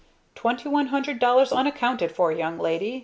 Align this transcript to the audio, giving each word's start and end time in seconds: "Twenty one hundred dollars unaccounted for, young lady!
"Twenty 0.33 0.67
one 0.67 0.87
hundred 0.87 1.19
dollars 1.19 1.51
unaccounted 1.51 2.11
for, 2.11 2.31
young 2.31 2.57
lady! 2.57 2.99